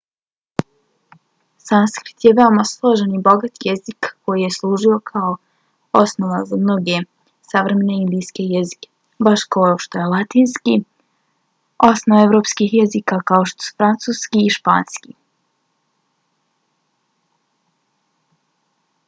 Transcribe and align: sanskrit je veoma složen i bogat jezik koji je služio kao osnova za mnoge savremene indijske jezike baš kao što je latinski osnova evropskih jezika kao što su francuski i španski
sanskrit 1.67 2.23
je 2.25 2.29
veoma 2.37 2.63
složen 2.69 3.11
i 3.15 3.19
bogat 3.27 3.59
jezik 3.65 4.07
koji 4.25 4.41
je 4.45 4.53
služio 4.55 4.97
kao 5.11 5.35
osnova 5.99 6.39
za 6.53 6.57
mnoge 6.63 6.97
savremene 7.51 7.97
indijske 8.05 8.45
jezike 8.55 8.89
baš 9.29 9.43
kao 9.57 9.75
što 9.85 9.99
je 9.99 10.05
latinski 10.15 10.73
osnova 11.91 12.21
evropskih 12.29 12.73
jezika 12.81 13.19
kao 13.33 13.45
što 13.53 13.67
su 13.69 13.75
francuski 13.83 14.39
i 14.47 14.55
španski 14.57 15.13